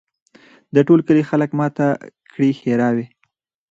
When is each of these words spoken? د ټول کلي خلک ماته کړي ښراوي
د 0.75 0.77
ټول 0.87 0.99
کلي 1.07 1.23
خلک 1.29 1.49
ماته 1.59 1.87
کړي 2.33 2.49
ښراوي 2.59 3.05